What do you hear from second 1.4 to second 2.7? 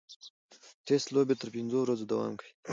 تر پنځو ورځو دوام کوي.